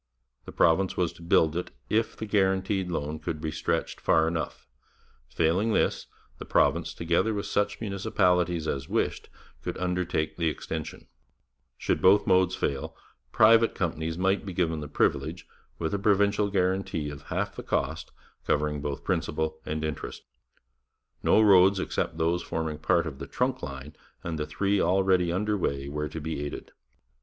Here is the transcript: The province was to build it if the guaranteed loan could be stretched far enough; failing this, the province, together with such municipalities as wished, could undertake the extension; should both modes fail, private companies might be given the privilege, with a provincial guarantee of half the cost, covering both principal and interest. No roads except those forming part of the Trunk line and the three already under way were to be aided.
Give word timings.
The 0.45 0.51
province 0.51 0.97
was 0.97 1.13
to 1.13 1.21
build 1.21 1.55
it 1.55 1.69
if 1.87 2.17
the 2.17 2.25
guaranteed 2.25 2.89
loan 2.89 3.19
could 3.19 3.39
be 3.39 3.51
stretched 3.51 4.01
far 4.01 4.27
enough; 4.27 4.67
failing 5.29 5.73
this, 5.73 6.07
the 6.39 6.43
province, 6.43 6.95
together 6.95 7.35
with 7.35 7.45
such 7.45 7.79
municipalities 7.79 8.67
as 8.67 8.89
wished, 8.89 9.29
could 9.61 9.77
undertake 9.77 10.37
the 10.37 10.49
extension; 10.49 11.05
should 11.77 12.01
both 12.01 12.25
modes 12.25 12.55
fail, 12.55 12.95
private 13.31 13.75
companies 13.75 14.17
might 14.17 14.43
be 14.43 14.53
given 14.53 14.79
the 14.79 14.87
privilege, 14.87 15.45
with 15.77 15.93
a 15.93 15.99
provincial 15.99 16.49
guarantee 16.49 17.11
of 17.11 17.21
half 17.29 17.55
the 17.55 17.61
cost, 17.61 18.11
covering 18.47 18.81
both 18.81 19.03
principal 19.03 19.59
and 19.67 19.83
interest. 19.83 20.23
No 21.21 21.41
roads 21.43 21.79
except 21.79 22.17
those 22.17 22.41
forming 22.41 22.79
part 22.79 23.05
of 23.05 23.19
the 23.19 23.27
Trunk 23.27 23.61
line 23.61 23.95
and 24.23 24.39
the 24.39 24.47
three 24.47 24.81
already 24.81 25.31
under 25.31 25.55
way 25.55 25.87
were 25.87 26.09
to 26.09 26.19
be 26.19 26.43
aided. 26.43 26.71